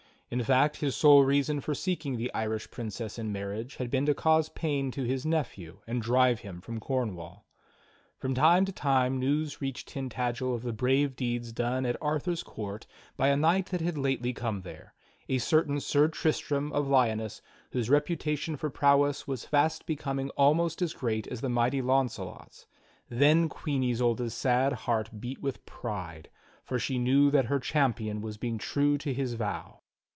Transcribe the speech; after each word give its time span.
In 0.33 0.41
fact 0.45 0.77
his 0.77 0.95
sole 0.95 1.25
reason 1.25 1.59
for 1.59 1.75
seeking 1.75 2.15
the 2.15 2.33
Irish 2.33 2.71
Princess 2.71 3.19
in 3.19 3.33
marriage 3.33 3.75
had 3.75 3.91
been 3.91 4.05
to 4.05 4.13
cause 4.13 4.47
pain 4.47 4.89
to 4.91 5.03
his 5.03 5.25
nephew 5.25 5.79
and 5.85 6.01
drive 6.01 6.39
him 6.39 6.61
from 6.61 6.79
Cornwall. 6.79 7.43
From 8.17 8.33
time 8.33 8.63
to 8.63 8.71
time 8.71 9.19
news 9.19 9.59
reached 9.61 9.89
Tintagel 9.89 10.55
of 10.55 10.61
the 10.63 10.71
brave 10.71 11.17
deeds 11.17 11.51
done 11.51 11.85
at 11.85 11.97
Arthur's 12.01 12.43
court 12.43 12.87
by 13.17 13.27
a 13.27 13.35
knight 13.35 13.65
that 13.71 13.81
had 13.81 13.97
lately 13.97 14.31
come 14.31 14.61
there— 14.61 14.93
a 15.27 15.37
certain 15.37 15.81
Sir 15.81 16.07
Tristram 16.07 16.71
of 16.71 16.87
Lyoness 16.87 17.41
whose 17.73 17.89
reputation 17.89 18.55
for 18.55 18.69
prowess 18.69 19.27
was 19.27 19.43
fast 19.43 19.85
becoming 19.85 20.29
almost 20.37 20.81
as 20.81 20.93
great 20.93 21.27
as 21.27 21.41
the 21.41 21.49
mighty 21.49 21.81
Launcelot's. 21.81 22.67
Then 23.09 23.49
Queen 23.49 23.83
Isolda's 23.83 24.33
sad 24.33 24.71
heart 24.71 25.19
beat 25.19 25.41
with 25.41 25.65
pride, 25.65 26.29
for 26.63 26.79
she 26.79 26.97
knew 26.97 27.31
that 27.31 27.47
her 27.47 27.59
cham 27.59 27.91
pion 27.93 28.21
was 28.21 28.37
being 28.37 28.57
true 28.57 28.97
to 28.99 29.13
his 29.13 29.33
vow. 29.33 29.79